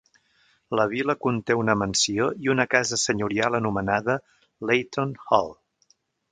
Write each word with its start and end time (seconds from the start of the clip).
La 0.79 0.85
vil·la 0.93 1.15
conté 1.25 1.57
una 1.59 1.75
mansió 1.81 2.31
i 2.47 2.51
una 2.55 2.67
casa 2.73 3.01
senyorial 3.03 3.61
anomenada 3.61 4.19
Leighton 4.71 5.17
Hall. 5.37 5.57